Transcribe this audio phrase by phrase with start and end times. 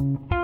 [0.00, 0.39] Thank you.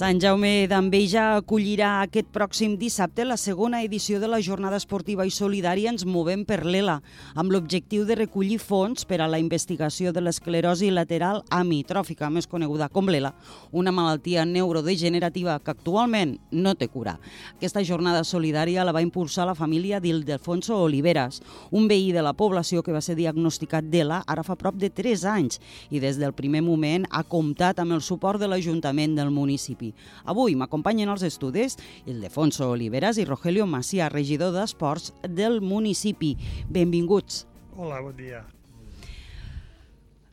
[0.00, 5.32] Sant Jaume d'Enveja acollirà aquest pròxim dissabte la segona edició de la jornada esportiva i
[5.34, 6.94] solidària Ens movem per l'ELA,
[7.36, 12.88] amb l'objectiu de recollir fons per a la investigació de l'esclerosi lateral amitròfica, més coneguda
[12.88, 13.34] com l'ELA,
[13.76, 17.18] una malaltia neurodegenerativa que actualment no té cura.
[17.58, 21.42] Aquesta jornada solidària la va impulsar la família d'Ildefonso Oliveras,
[21.76, 25.28] un veí de la població que va ser diagnosticat d'ELA ara fa prop de 3
[25.36, 29.89] anys i des del primer moment ha comptat amb el suport de l'Ajuntament del municipi.
[30.24, 31.76] Avui m'acompanyen als estudis
[32.06, 36.36] Ildefonso Oliveras i Rogelio Macià, regidor d'Esports del municipi.
[36.68, 37.46] Benvinguts.
[37.76, 38.44] Hola, bon dia.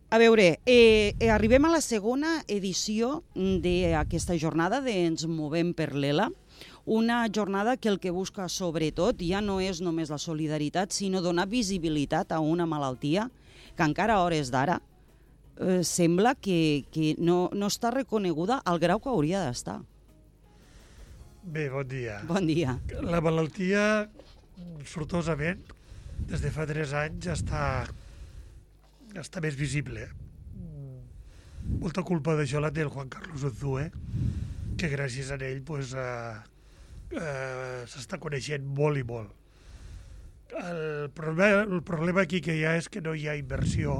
[0.10, 5.90] A veure, eh, eh, arribem a la segona edició d'aquesta jornada de Ens movem per
[5.92, 6.30] l'ELA,
[6.86, 11.50] una jornada que el que busca sobretot ja no és només la solidaritat, sinó donar
[11.52, 13.28] visibilitat a una malaltia
[13.76, 14.80] que encara a hores d'ara
[15.60, 19.80] eh, sembla que, que no, no està reconeguda al grau que hauria d'estar.
[21.48, 22.20] Bé, bon dia.
[22.28, 22.76] Bon dia.
[23.08, 23.82] La malaltia,
[24.86, 25.62] sortosament,
[26.28, 27.62] des de fa 3 anys està,
[29.16, 30.10] està més visible.
[31.68, 33.90] Molta culpa d'això la té el Juan Carlos Ozue,
[34.80, 36.36] que gràcies a ell pues, eh,
[37.16, 39.34] eh, s'està coneixent molt i molt.
[40.58, 44.00] El problema, el problema aquí que hi ha és que no hi ha inversió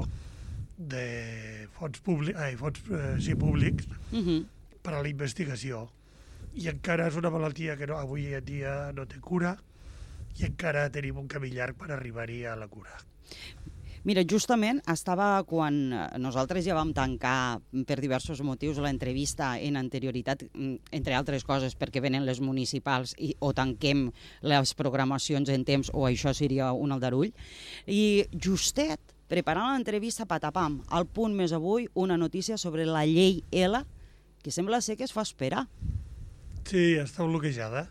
[0.78, 4.46] de fons, públic, ai, fons eh, sí, públics Uh -huh.
[4.82, 5.90] per a la investigació.
[6.54, 9.58] I encara és una malaltia que no, avui en dia no té cura
[10.38, 12.90] i encara tenim un camí llarg per arribar-hi a la cura.
[14.04, 20.44] Mira, justament estava quan eh, nosaltres ja vam tancar per diversos motius l'entrevista en anterioritat,
[20.54, 24.10] mm, entre altres coses perquè venen les municipals i, o tanquem
[24.42, 27.34] les programacions en temps o això seria un aldarull,
[27.86, 33.82] i justet preparant l'entrevista patapam, al punt més avui, una notícia sobre la llei L
[34.42, 35.66] que sembla ser que es fa esperar.
[36.68, 37.86] Sí, està bloquejada.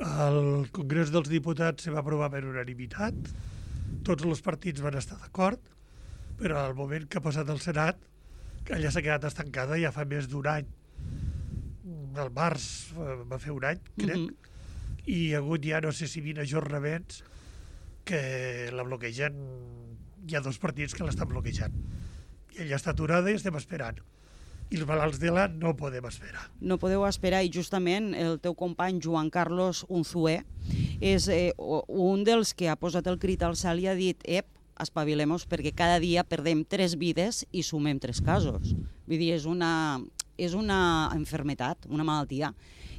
[0.00, 3.14] El Congrés dels Diputats se va aprovar per unanimitat,
[4.06, 5.60] tots els partits van estar d'acord,
[6.40, 7.98] però al moment que ha passat al Senat,
[8.64, 10.68] que allà s'ha quedat estancada ja fa més d'un any.
[12.20, 14.34] El març eh, va fer un any, crec, Mhm.
[15.06, 17.22] i hi ha hagut ja no sé si 20 ajornaments
[18.04, 19.34] que la bloquegen.
[20.28, 21.74] Hi ha dos partits que l'estan bloquejant.
[22.56, 24.00] I ella està aturada i estem esperant.
[24.70, 26.44] I els malalts de la no podem esperar.
[26.62, 30.40] No podeu esperar i justament el teu company Joan Carlos Unzué
[31.02, 34.46] és eh, un dels que ha posat el crit al cel i ha dit ep,
[34.80, 38.74] espavilemos perquè cada dia perdem tres vides i sumem tres casos.
[39.08, 40.00] Vull dir, és una,
[40.38, 42.52] és una enfermetat, una malaltia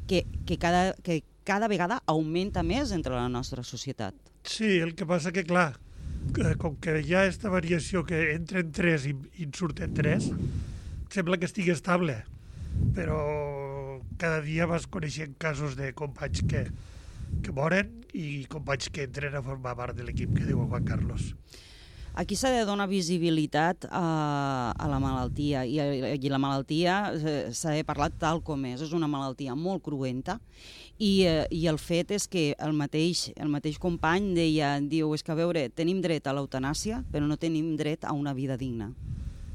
[0.07, 4.17] que, que, cada, que cada vegada augmenta més entre la nostra societat.
[4.43, 5.77] Sí, el que passa que, clar,
[6.61, 10.29] com que hi ha aquesta variació que entren tres i, i en surten tres,
[11.11, 12.21] sembla que estigui estable,
[12.95, 13.19] però
[14.21, 16.67] cada dia vas coneixent casos de companys que,
[17.41, 21.33] que moren i companys que entren a formar part de l'equip que diu Juan Carlos.
[22.13, 25.77] Aquí s'ha de donar visibilitat a, a la malaltia i,
[26.19, 28.83] i la malaltia eh, s'ha de parlar tal com és.
[28.83, 30.35] És una malaltia molt cruenta
[30.97, 35.23] i, eh, i el fet és que el mateix, el mateix company deia, diu, és
[35.23, 38.91] que a veure, tenim dret a l'eutanàsia però no tenim dret a una vida digna.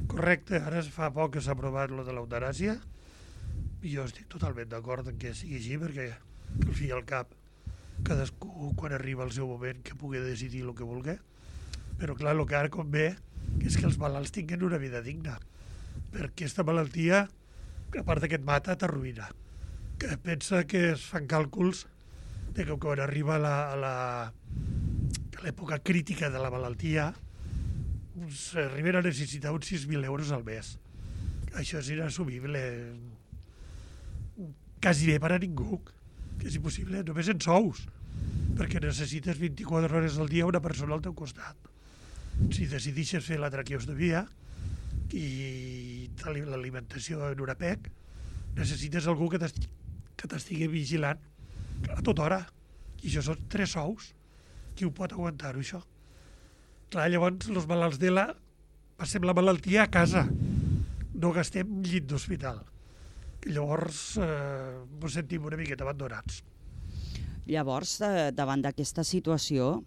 [0.08, 2.78] Correcte, ara fa poc que s'ha aprovat lo de l'eutanàsia
[3.84, 6.08] i jo estic totalment d'acord que sigui així perquè
[6.64, 7.36] al fi i al cap
[8.06, 11.20] cadascú quan arriba el seu moment que pugui decidir el que vulgui
[12.00, 13.08] però clar, el que ara convé
[13.64, 15.38] és que els malalts tinguin una vida digna
[16.12, 17.26] perquè aquesta malaltia
[17.96, 19.30] a part de que et mata, t'arruïna
[19.98, 21.86] que pensa que es fan càlculs
[22.56, 23.76] de que quan arriba a
[25.42, 27.14] l'època crítica de la malaltia
[28.32, 30.78] s'arriben a necessitar uns 6.000 euros al mes.
[31.56, 32.62] Això és inassumible.
[34.80, 35.80] Quasi bé per a ningú,
[36.40, 37.86] que és impossible, només en sous,
[38.56, 41.56] perquè necessites 24 hores al dia una persona al teu costat.
[42.52, 44.26] Si decidixes fer la traqueostomia
[45.16, 47.90] i l'alimentació en una PEC,
[48.56, 49.68] necessites algú que t'esti-
[50.16, 51.18] que t'estigui vigilant
[51.94, 52.40] a tota hora.
[53.02, 54.12] I això són tres sous.
[54.74, 55.82] Qui ho pot aguantar-ho, això?
[56.90, 58.34] Clar, llavors, els malalts d'ELA
[58.96, 60.26] passem la malaltia a casa.
[61.14, 62.62] No gastem llit d'hospital.
[63.46, 66.42] Llavors, eh, sentim una miqueta abandonats.
[67.46, 69.84] Llavors, eh, davant d'aquesta situació,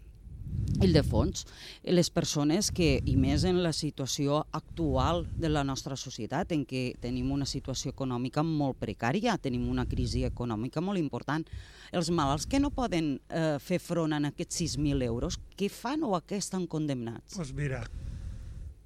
[0.80, 1.44] Ildefons,
[1.84, 6.94] les persones que, i més en la situació actual de la nostra societat, en què
[7.04, 11.44] tenim una situació econòmica molt precària, tenim una crisi econòmica molt important,
[11.92, 16.16] els malalts que no poden eh, fer front a aquests 6.000 euros, què fan o
[16.16, 17.36] a què estan condemnats?
[17.36, 17.84] Doncs pues mira,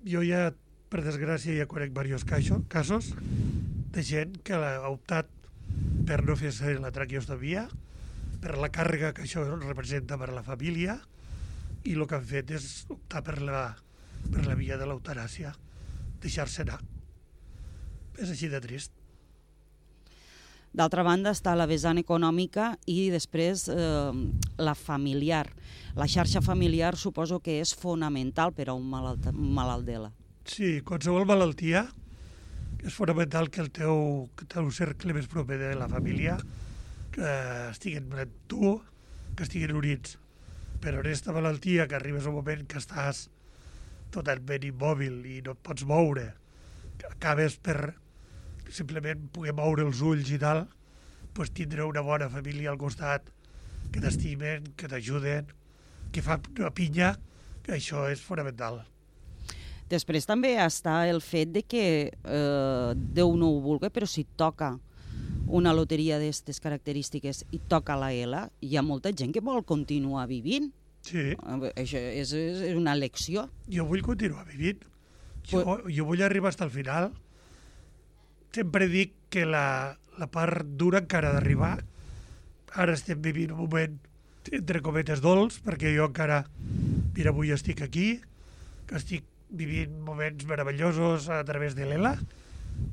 [0.08, 0.50] jo ja,
[0.90, 2.26] per desgràcia, ja conec diversos
[2.70, 3.14] casos
[3.94, 5.30] de gent que ha optat
[6.08, 6.52] per no fer
[6.82, 7.68] la traqueostomia,
[8.42, 10.98] per la càrrega que això representa per a la família,
[11.84, 13.64] i el que han fet és optar per la,
[14.32, 15.54] per la via de l'eutanàsia,
[16.24, 16.80] deixar-se anar.
[18.20, 18.94] És així de trist.
[20.74, 24.14] D'altra banda està la vessant econòmica i després eh,
[24.58, 25.46] la familiar.
[25.94, 30.10] La xarxa familiar suposo que és fonamental per a un malalt, un malalt d'ELA.
[30.50, 31.86] Sí, qualsevol malaltia
[32.84, 36.40] és fonamental que el teu, que el teu cercle més proper de la família
[37.14, 37.30] que
[37.70, 38.74] estiguen amb tu,
[39.38, 40.18] que estiguin units
[40.84, 43.30] però en aquesta malaltia que arribes un moment que estàs
[44.12, 46.26] totalment immòbil i no et pots moure,
[47.08, 47.94] acabes per
[48.72, 50.66] simplement poder moure els ulls i tal,
[51.34, 53.32] pues tindre una bona família al costat
[53.94, 55.48] que t'estimen, que t'ajuden,
[56.12, 57.14] que fa una pinya,
[57.64, 58.82] que això és fonamental.
[59.90, 64.74] Després també està el fet de que eh, Déu no ho vulgui, però si toca
[65.54, 70.26] una loteria d'aquestes característiques i toca la L, hi ha molta gent que vol continuar
[70.32, 70.72] vivint.
[71.06, 71.34] Sí.
[71.76, 73.46] Això és, és una lecció.
[73.70, 74.82] Jo vull continuar vivint.
[75.46, 75.86] Jo, pues...
[75.94, 77.12] jo vull arribar fins al final.
[78.56, 81.76] Sempre dic que la, la part dura encara d'arribar.
[82.74, 83.98] Ara estem vivint un moment,
[84.50, 86.44] entre cometes, dolç, perquè jo encara,
[87.14, 88.16] mira, avui estic aquí,
[88.90, 92.16] que estic vivint moments meravellosos a través de l'ELA.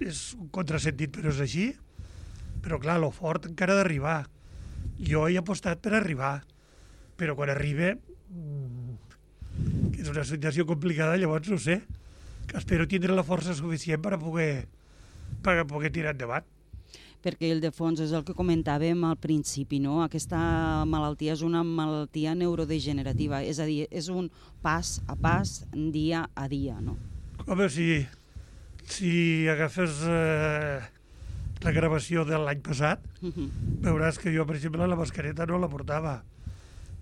[0.05, 1.71] És un contrasentit, però és així
[2.65, 4.25] però clar, lo fort encara d'arribar.
[5.01, 6.41] Jo he apostat per arribar,
[7.17, 8.95] però quan arriba, mm,
[9.95, 11.81] que és una situació complicada, llavors no sé,
[12.55, 14.67] espero tindre la força suficient per a poder,
[15.43, 16.49] per a poder tirar endavant
[17.21, 20.01] perquè el de fons és el que comentàvem al principi, no?
[20.05, 20.39] Aquesta
[20.89, 24.31] malaltia és una malaltia neurodegenerativa, és a dir, és un
[24.65, 25.61] pas a pas,
[25.93, 26.97] dia a dia, no?
[27.47, 27.91] Home, si,
[28.89, 29.13] si
[29.53, 30.81] agafes eh,
[31.65, 33.29] la gravació de l'any passat, uh.
[33.29, 33.49] -huh.
[33.85, 36.23] veuràs que jo, per exemple, la mascareta no la portava.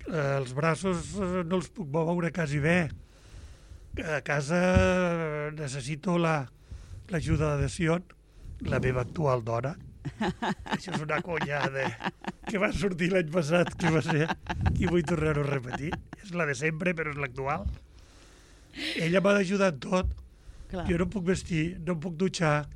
[0.07, 2.89] Eh, els braços eh, no els puc moure quasi bé.
[4.03, 8.03] A casa eh, necessito l'ajuda la, de Sion,
[8.61, 9.75] la meva actual dona.
[10.73, 11.85] Això és una conya de...
[12.47, 14.27] que va sortir l'any passat, que va ser...
[14.79, 15.91] i vull tornar-ho a repetir.
[16.23, 17.67] És la de sempre, però és l'actual.
[18.95, 20.11] Ella m'ha d'ajudar en tot.
[20.69, 20.85] Clar.
[20.89, 22.67] Jo no puc vestir, no puc dutxar,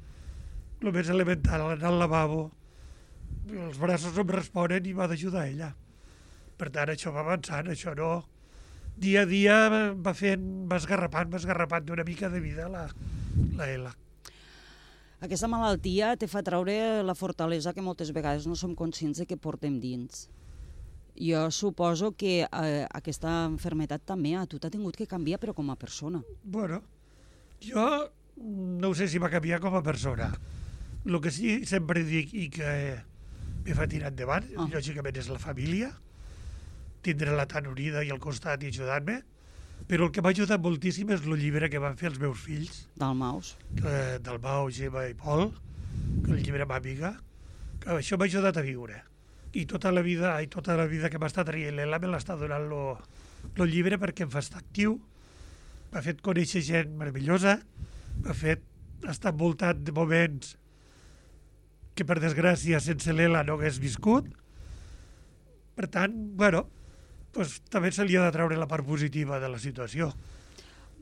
[0.84, 2.44] el més elemental, anar al lavabo,
[3.52, 5.74] els braços em responen i m'ha d'ajudar ella.
[6.60, 8.14] Per tant, això va avançant, això no...
[8.94, 9.56] Dia a dia
[10.06, 12.84] va fent, va esgarrapant, va esgarrapant d'una mica de vida la,
[13.58, 13.94] la Ela.
[15.24, 19.40] Aquesta malaltia te fa treure la fortalesa que moltes vegades no som conscients de que
[19.40, 20.28] portem dins.
[21.18, 25.74] Jo suposo que eh, aquesta enfermetat també a tu t'ha tingut que canviar, però com
[25.74, 26.22] a persona.
[26.44, 26.84] Bueno,
[27.66, 27.88] jo
[28.38, 30.30] no sé si va canviar com a persona
[31.06, 32.70] el que sí sempre dic i que
[33.64, 34.68] me fa tirar endavant, oh.
[34.72, 35.92] lògicament, és la família,
[37.04, 39.20] tindre la tan unida i al costat i ajudant-me,
[39.88, 42.86] però el que m'ha ajudat moltíssim és el llibre que van fer els meus fills.
[43.00, 43.56] Del Maus.
[43.82, 45.50] Eh, del Mau, Gemma i Pol,
[46.24, 47.18] que el llibre m'amiga,
[47.84, 49.02] que això m'ha ajudat a viure.
[49.54, 52.38] I tota la vida, i tota la vida que m'ha estat traient l'ELA me l'està
[52.40, 54.98] donant el llibre perquè em fa estar actiu,
[55.92, 57.60] m'ha fet conèixer gent meravellosa,
[58.24, 58.64] m'ha fet
[59.12, 60.56] estar envoltat de moments
[61.94, 64.30] que per desgràcia sense l'ELA no hagués viscut.
[65.74, 66.66] Per tant, bueno,
[67.34, 70.12] doncs, també se li ha de treure la part positiva de la situació.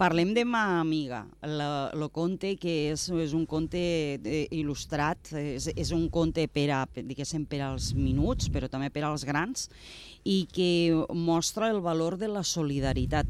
[0.02, 5.92] Parlem de Ma Amiga, el conte que és, és un conte eh, il·lustrat, és, és
[5.94, 9.68] un conte per, a, diguéssim, per als minuts, però també per als grans,
[10.26, 13.30] i que mostra el valor de la solidaritat.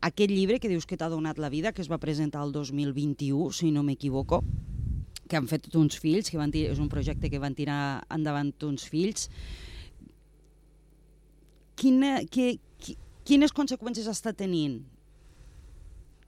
[0.00, 3.52] Aquest llibre que dius que t'ha donat la vida, que es va presentar el 2021,
[3.52, 4.40] si no m'equivoco,
[5.28, 8.52] que han fet uns fills, que van tirar, és un projecte que van tirar endavant
[8.66, 9.28] uns fills.
[11.78, 12.96] Quina, que, qui,
[13.28, 14.80] quines conseqüències està tenint?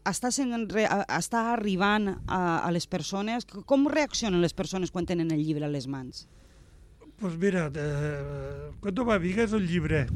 [0.07, 3.45] Està, sent, està arribant a, a les persones?
[3.69, 6.26] Com reaccionen les persones quan tenen el llibre a les mans?
[7.00, 10.07] Doncs pues mira, eh, Cuento Maviga és un llibre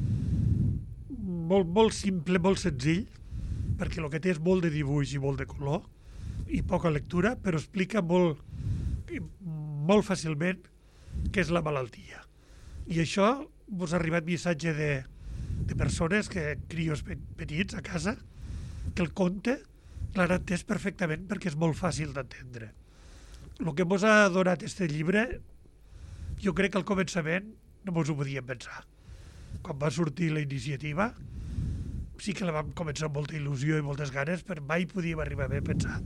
[1.44, 3.04] molt, molt simple, molt senzill,
[3.76, 5.82] perquè el que té és molt de dibuix i molt de color,
[6.48, 8.40] i poca lectura, però explica molt,
[9.10, 10.62] molt fàcilment
[11.32, 12.22] què és la malaltia.
[12.90, 13.28] I això
[13.68, 14.90] vos ha arribat missatge de,
[15.68, 18.16] de persones que, crios petits a casa,
[18.94, 19.58] que el conte
[20.14, 22.70] l'han entès perfectament perquè és molt fàcil d'entendre.
[23.60, 25.26] El que ens ha donat este llibre,
[26.42, 27.52] jo crec que al començament
[27.84, 28.82] no ens ho podíem pensar.
[29.62, 31.12] Quan va sortir la iniciativa,
[32.20, 35.46] sí que la vam començar amb molta il·lusió i moltes ganes, però mai podíem arribar
[35.50, 36.00] a pensar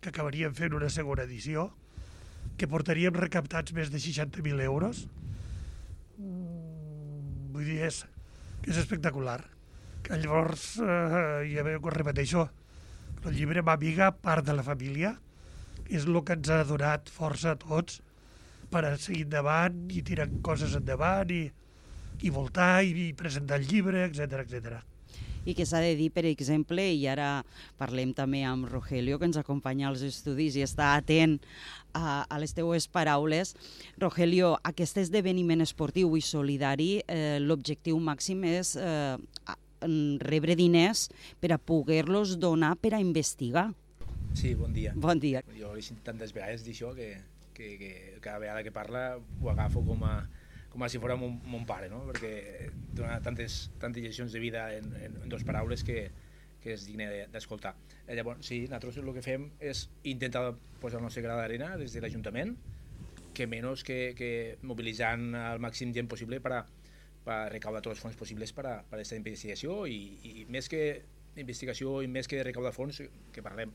[0.00, 1.70] que acabaríem fent una segona edició,
[2.56, 5.04] que portaríem recaptats més de 60.000 euros.
[6.16, 8.02] Mm, vull dir, és,
[8.66, 9.40] és espectacular.
[10.06, 12.46] Que llavors, eh, ja ho repeteixo,
[13.26, 15.16] el llibre m'amiga part de la família,
[15.90, 18.00] és el que ens ha donat força a tots
[18.70, 21.44] per a seguir endavant i tirar coses endavant i,
[22.22, 24.95] i voltar i, i presentar el llibre, etc etc
[25.46, 27.44] i que s'ha de dir, per exemple, i ara
[27.80, 31.38] parlem també amb Rogelio, que ens acompanya als estudis i està atent
[31.94, 33.54] a, a les teues paraules.
[34.02, 39.16] Rogelio, aquest esdeveniment esportiu i solidari, eh, l'objectiu màxim és eh,
[40.26, 41.06] rebre diners
[41.40, 43.70] per a poder-los donar per a investigar.
[44.36, 44.92] Sí, bon dia.
[44.94, 45.40] Bon dia.
[45.56, 47.14] Jo he sentit tantes vegades dir això que,
[47.54, 50.26] que, que cada vegada que parla ho agafo com a,
[50.76, 52.02] com si fos mon, mon pare, no?
[52.10, 56.10] perquè dona tantes, tantes lliçons de vida en, en, en dues paraules que,
[56.60, 57.74] que és digne d'escoltar.
[57.78, 60.50] De, eh, Llavors, sí, nosaltres el que fem és intentar
[60.82, 62.56] posar el nostre gra d'arena des de l'Ajuntament,
[63.36, 64.30] que menys que, que
[64.64, 66.62] mobilitzant el màxim gent possible per a,
[67.26, 70.82] per recaudar tots els fons possibles per a, per aquesta investigació i, i més que
[71.36, 73.02] investigació i més que recaudar fons,
[73.32, 73.72] que parlem,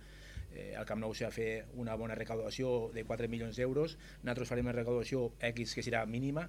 [0.54, 1.50] eh, al Camp Nou s'ha de fer
[1.82, 6.48] una bona recaudació de 4 milions d'euros, nosaltres farem una recaudació X que serà mínima,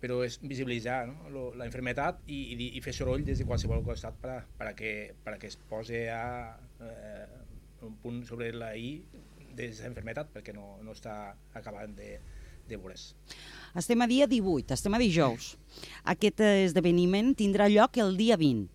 [0.00, 1.28] però és visibilitzar no?
[1.32, 4.70] Lo, la enfermetat i, i, i fer soroll des de qualsevol costat per a, per
[4.70, 4.92] a, que,
[5.24, 7.26] per a que es posi a, eh,
[7.86, 8.98] un punt sobre la I
[9.56, 12.14] de enfermetat perquè no, no està acabant de,
[12.68, 13.10] de veure's.
[13.76, 15.54] Estem a dia 18, estem a dijous.
[16.08, 18.68] Aquest esdeveniment tindrà lloc el dia 20.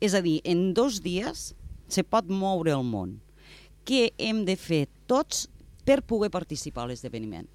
[0.00, 1.50] És a dir, en dos dies
[1.90, 3.18] se pot moure el món.
[3.84, 5.46] Què hem de fer tots
[5.84, 7.48] per poder participar a l'esdeveniment?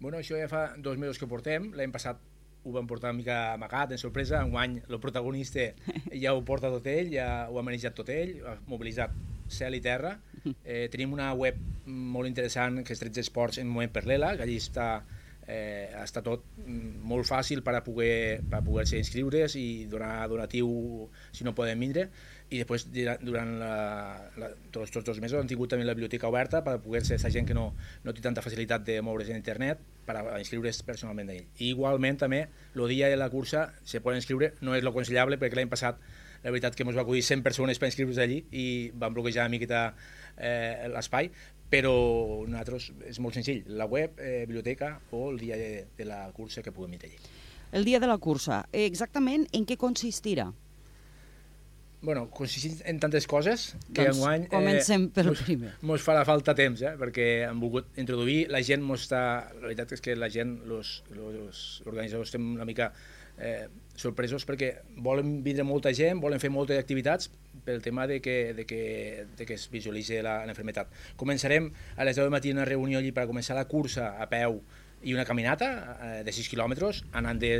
[0.00, 1.70] Bueno, això ja fa dos mesos que portem.
[1.76, 2.20] L'any passat
[2.64, 4.40] ho vam portar una mica amagat, en sorpresa.
[4.40, 5.66] Enguany, el protagonista
[6.22, 9.14] ja ho porta tot ell, ja ho ha manejat tot ell, ha mobilitzat
[9.52, 10.16] cel i terra.
[10.64, 14.46] Eh, tenim una web molt interessant que és 13 Esports en moment per l'ELA, que
[14.46, 15.02] allí està,
[15.50, 21.08] eh, està tot molt fàcil per a poder, per a poder-se inscriure's i donar donatiu
[21.34, 22.08] si no poden vindre
[22.50, 22.86] i després
[23.22, 23.74] durant la,
[24.40, 27.30] la, tots, tots els mesos han tingut també la biblioteca oberta per poder ser aquesta
[27.34, 27.68] gent que no,
[28.02, 31.46] no té tanta facilitat de moure's en internet per a inscriure's personalment d'ell.
[31.58, 32.40] I igualment també
[32.74, 36.02] el dia de la cursa se poden inscriure, no és lo aconsellable perquè l'any passat
[36.42, 38.66] la veritat que ens va acudir 100 persones per inscriure's allí i
[38.98, 39.90] van bloquejar una miqueta
[40.36, 41.30] eh, l'espai,
[41.70, 41.94] però
[42.46, 46.64] nosaltres és molt senzill, la web, eh, biblioteca o el dia de, de la cursa
[46.66, 47.20] que puguem ir allí.
[47.70, 50.50] El dia de la cursa, exactament en què consistirà?
[52.02, 54.46] bueno, consistint en tantes coses que doncs enguany...
[54.52, 55.72] comencem eh, pel mos, primer.
[55.84, 59.22] Mos farà falta temps, eh, perquè han volgut introduir, la gent mos està...
[59.58, 60.94] La veritat és que la gent, els
[61.84, 62.90] organitzadors estem una mica
[63.36, 63.66] eh,
[64.00, 64.72] sorpresos perquè
[65.04, 67.30] volen vindre molta gent, volen fer moltes activitats
[67.64, 70.92] pel tema de que, de que, de que es visualitzi l'enfermetat.
[71.20, 74.60] Començarem a les 10 del matí una reunió allí per començar la cursa a peu
[75.02, 77.52] i una caminata eh, de 6 quilòmetres anant de,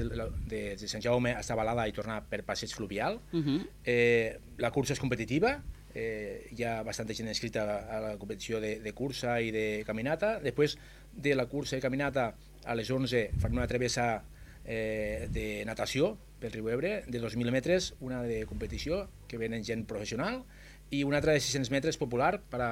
[0.48, 3.20] de, de Sant Jaume a Balada i tornar per passeig fluvial.
[3.32, 3.56] Uh mhm.
[3.56, 3.68] -huh.
[3.84, 5.62] eh, la cursa és competitiva,
[5.94, 10.38] eh, hi ha bastanta gent inscrita a la competició de, de cursa i de caminata.
[10.40, 10.78] Després
[11.12, 14.22] de la cursa i caminata, a les 11 farem una travessa
[14.64, 19.84] eh, de natació pel riu Ebre, de 2.000 metres, una de competició, que venen gent
[19.86, 20.42] professional,
[20.90, 22.70] i una altra de 600 metres popular per a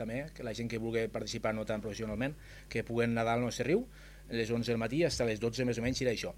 [0.00, 2.34] també que la gent que vulgui participar no tan professionalment,
[2.72, 3.84] que puguen nedar al nostre riu,
[4.30, 6.32] a les 11 del matí fins a les 12 més o menys era això.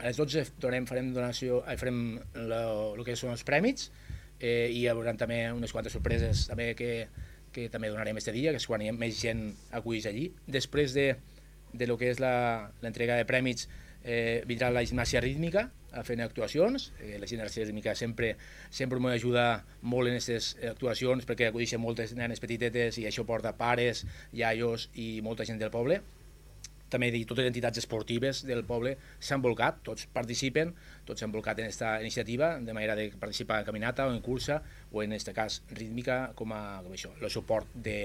[0.00, 2.00] A les 12 donem, farem, donació, eh, farem
[2.34, 3.90] el que són els prèmits
[4.40, 7.06] eh, i hi haurà també unes quantes sorpreses també que,
[7.54, 10.30] que també donarem este dia, que és quan hi ha més gent acullits allí.
[10.48, 11.12] Després de,
[11.72, 13.68] de lo que és l'entrega de prèmits
[14.02, 16.90] eh, vindrà la gimnàsia rítmica a fer actuacions.
[17.00, 18.34] Eh, la gimnàsia rítmica sempre,
[18.70, 24.06] sempre m'ajuda molt en aquestes actuacions perquè acudixen moltes nenes petitetes i això porta pares,
[24.32, 26.02] iaios i molta gent del poble
[26.92, 30.74] també dir, totes les entitats esportives del poble s'han volcat, tots participen,
[31.08, 34.60] tots s'han volcat en aquesta iniciativa, de manera de participar en caminata o en cursa,
[34.92, 37.96] o en aquest cas rítmica, com a com això, el suport de,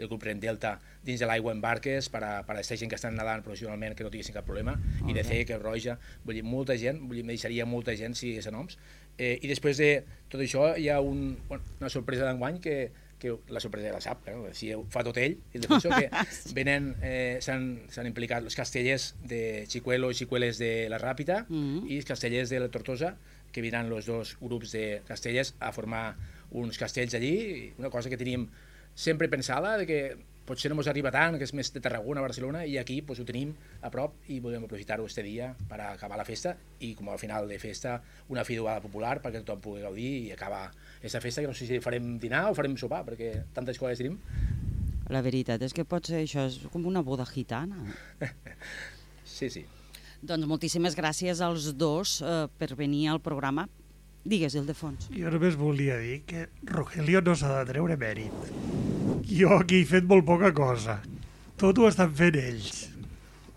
[0.00, 2.92] del grup Rent Delta dins de l'aigua en barques per a, per a aquesta gent
[2.92, 5.12] que estan nedant professionalment que no tinguessin cap problema, okay.
[5.12, 8.16] i de fer que Roja, vull dir, molta gent, vull dir, me deixaria molta gent
[8.18, 8.80] si és a noms,
[9.18, 9.92] eh, i després de
[10.32, 12.80] tot això hi ha un, bueno, una sorpresa d'enguany que
[13.20, 14.34] que la sorpresa ja la sap, eh?
[14.56, 16.08] si ho fa tot ell, el defensor, que
[16.56, 21.90] venen, eh, s'han implicat els castellers de Chicuelo i Chicueles de la Ràpita mm -hmm.
[21.92, 23.14] i els castellers de la Tortosa,
[23.52, 26.16] que vindran els dos grups de castellers a formar
[26.50, 28.48] uns castells allí, una cosa que teníem
[28.94, 30.00] sempre pensada, de que
[30.50, 33.26] potser no ens arriba tant, que és més de Tarragona, Barcelona, i aquí pues, ho
[33.28, 33.52] tenim
[33.86, 37.46] a prop i podem aprofitar-ho este dia per acabar la festa i com a final
[37.48, 38.00] de festa
[38.34, 40.64] una fiduada popular perquè tothom pugui gaudir i acabar
[40.98, 44.18] aquesta festa que no sé si farem dinar o farem sopar perquè tantes coses tenim.
[45.10, 47.78] La veritat és que pot ser això, és com una boda gitana.
[49.24, 49.64] sí, sí.
[50.20, 53.68] Doncs moltíssimes gràcies als dos eh, per venir al programa.
[54.24, 55.08] Digues, el de fons.
[55.14, 58.50] Jo només volia dir que Rogelio no s'ha de treure mèrit
[59.30, 60.98] jo aquí he fet molt poca cosa.
[61.60, 62.86] Tot ho estan fent ells.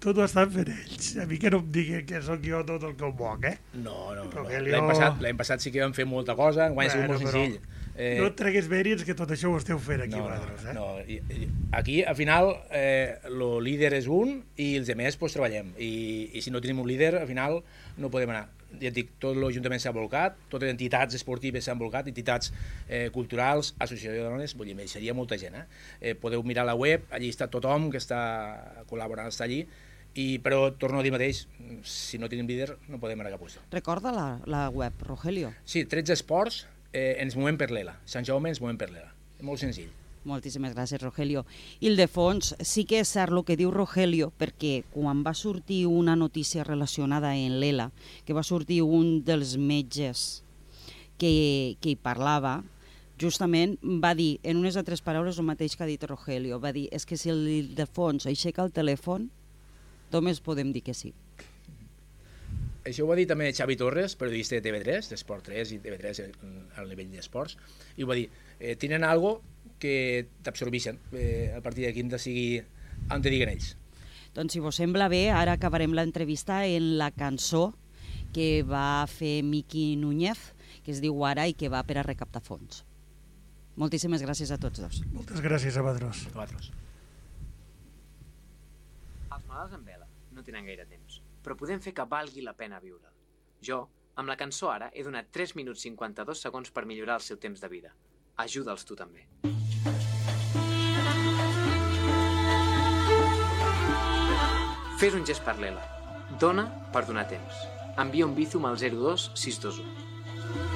[0.04, 1.14] Tot ho estan fent ells.
[1.24, 3.56] A mi que no em diguin que sóc jo tot el que ho moc, eh?
[3.74, 4.46] No, no, no.
[4.50, 7.83] L'any passat, passat sí que vam fer molta cosa, enguany bueno, ha sigut molt senzill.
[7.96, 8.16] Eh...
[8.18, 10.74] No et treguis mèrits que tot això ho esteu fent aquí no, vosaltres, eh?
[10.74, 15.38] No, i, i, aquí, al final, eh, el líder és un i els altres pues,
[15.38, 15.76] treballem.
[15.78, 15.94] I,
[16.34, 17.62] I si no tenim un líder, al final
[18.02, 18.48] no podem anar
[18.82, 22.52] ja et dic, tot l'Ajuntament s'ha volcat, totes les entitats esportives s'han volcat, entitats
[22.88, 25.58] eh, culturals, associació de dones, vull dir, seria molta gent.
[25.60, 25.66] Eh?
[26.02, 26.14] eh?
[26.20, 28.22] podeu mirar la web, allí està tothom que està
[28.90, 29.64] col·laborant, està allí,
[30.14, 31.46] i, però torno a dir mateix,
[31.90, 33.64] si no tenim líder no podem anar a cap lloc.
[33.74, 35.54] Recorda la, la web, Rogelio.
[35.66, 37.98] Sí, 13 esports, eh, ens movem per l'ELA.
[38.06, 39.12] Sant Jaume ens movem per l'ELA.
[39.44, 39.92] Molt senzill.
[40.24, 41.44] Moltíssimes gràcies, Rogelio.
[41.84, 45.34] I el de fons, sí que és cert el que diu Rogelio, perquè quan va
[45.36, 47.90] sortir una notícia relacionada en l'ELA,
[48.24, 50.44] que va sortir un dels metges
[51.20, 52.62] que, que hi parlava,
[53.20, 56.88] justament va dir, en unes altres paraules, el mateix que ha dit Rogelio, va dir,
[56.96, 59.28] és que si el de fons aixeca el telèfon,
[60.14, 61.12] només podem dir que sí.
[62.84, 66.24] Això ho va dir també Xavi Torres, periodista de TV3, d'Esport 3 i TV3
[66.82, 67.56] al nivell d'esports,
[67.96, 68.28] i ho va dir,
[68.60, 69.38] eh, tenen algo
[69.80, 72.48] que t'absorbeixen eh, a partir d'aquí de sigui
[73.12, 73.74] on te diguen ells.
[74.36, 77.72] Doncs si vos sembla bé, ara acabarem l'entrevista en la cançó
[78.34, 80.40] que va fer Miqui Núñez,
[80.84, 82.84] que es diu Ara i que va per a recaptar fons.
[83.80, 85.02] Moltíssimes gràcies a tots dos.
[85.14, 86.26] Moltes gràcies a vosaltres.
[86.28, 86.72] A vosaltres.
[89.34, 92.80] Els malalts en vela no tenen gaire temps, però podem fer que valgui la pena
[92.80, 93.12] viure.
[93.64, 93.84] Jo,
[94.16, 97.62] amb la cançó Ara, he donat 3 minuts 52 segons per millorar el seu temps
[97.62, 97.94] de vida.
[98.44, 99.28] Ajuda'ls tu també.
[105.04, 105.84] Fes un gest per l'Ela.
[106.40, 107.66] Dona per donar temps.
[108.00, 110.73] Envia un bizum al 02 621.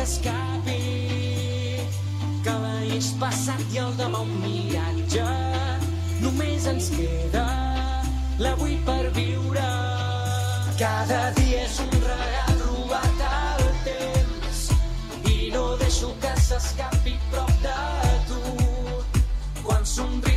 [0.00, 0.80] Que se'ns escapi
[2.44, 2.54] que
[2.96, 5.26] és passat i el demà un miratge.
[6.22, 7.44] Només ens queda
[8.38, 9.66] l'avui per viure.
[10.80, 14.64] Cada dia és un regal robat al temps
[15.34, 17.78] i no deixo que s'escapi prop de
[18.32, 18.42] tu.
[19.62, 20.29] Quan somrius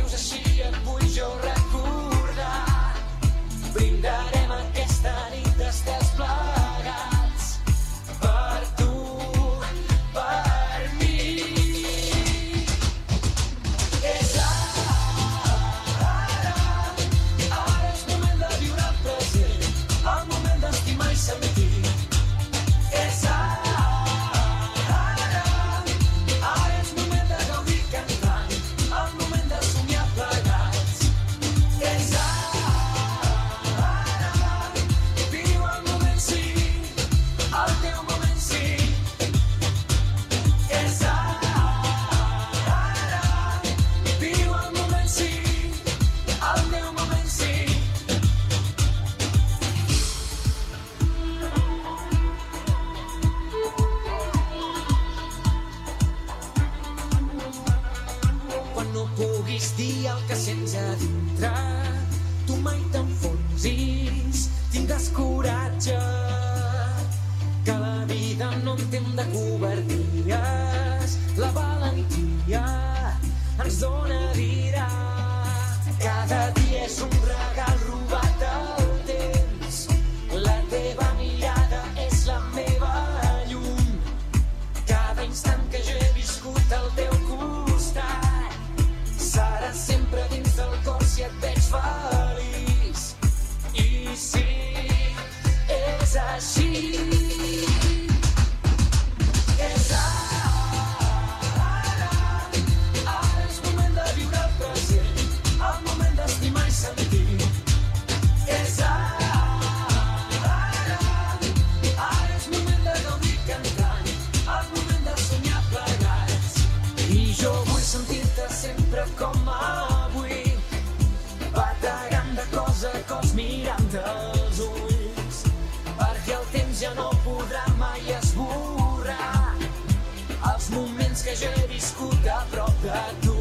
[131.34, 133.33] moments que jo he viscut a prop de tu.